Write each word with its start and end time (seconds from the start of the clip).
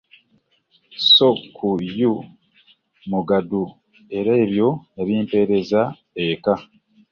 Sso 1.05 1.29
ku 1.55 1.67
Y. 1.97 1.97
Mugadu 3.09 3.63
era 4.17 4.31
n'ebyo 4.35 4.69
yabimpeereza 4.97 5.81
eka 6.25 6.53